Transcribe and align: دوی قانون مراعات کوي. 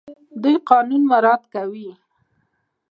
دوی 0.41 0.55
قانون 0.69 1.01
مراعات 1.11 1.43
کوي. 1.53 1.89